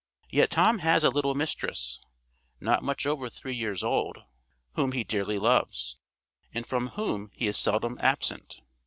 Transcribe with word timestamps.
Yet 0.31 0.49
Tom 0.49 0.79
has 0.79 1.03
a 1.03 1.11
little 1.11 1.35
mistress, 1.35 1.99
not 2.59 2.81
much 2.81 3.05
over 3.05 3.29
three 3.29 3.53
years 3.53 3.83
old, 3.83 4.23
whom 4.73 4.93
he 4.93 5.03
dearly 5.03 5.37
loves, 5.37 5.95
and 6.51 6.65
from 6.65 6.87
whom 6.97 7.29
he 7.35 7.47
is 7.47 7.55
seldom 7.55 7.99
absent. 8.01 8.63